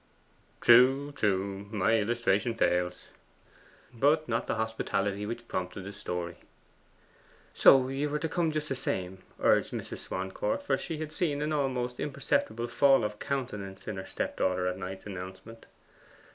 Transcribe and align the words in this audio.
'True, 0.61 1.11
true; 1.11 1.67
my 1.69 1.99
illustration 1.99 2.55
fails.' 2.55 3.09
'But 3.93 4.27
not 4.27 4.47
the 4.47 4.55
hospitality 4.55 5.27
which 5.27 5.47
prompted 5.47 5.83
the 5.83 5.93
story.' 5.93 6.39
'So 7.53 7.87
you 7.87 8.11
are 8.11 8.17
to 8.17 8.27
come 8.27 8.49
just 8.51 8.67
the 8.69 8.75
same,' 8.75 9.19
urged 9.39 9.73
Mrs. 9.73 9.99
Swancourt, 9.99 10.63
for 10.63 10.75
she 10.75 10.97
had 10.97 11.13
seen 11.13 11.43
an 11.43 11.53
almost 11.53 11.99
imperceptible 11.99 12.65
fall 12.65 13.03
of 13.03 13.19
countenance 13.19 13.87
in 13.87 13.97
her 13.97 14.05
stepdaughter 14.07 14.65
at 14.65 14.79
Knight's 14.79 15.05
announcement. 15.05 15.67